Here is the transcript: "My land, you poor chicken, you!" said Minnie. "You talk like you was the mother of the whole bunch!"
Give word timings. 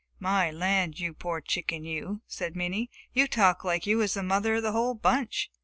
"My 0.19 0.49
land, 0.49 0.99
you 0.99 1.13
poor 1.13 1.41
chicken, 1.41 1.85
you!" 1.85 2.23
said 2.25 2.55
Minnie. 2.55 2.89
"You 3.13 3.27
talk 3.27 3.63
like 3.63 3.85
you 3.85 3.99
was 3.99 4.15
the 4.15 4.23
mother 4.23 4.55
of 4.55 4.63
the 4.63 4.71
whole 4.71 4.95
bunch!" 4.95 5.51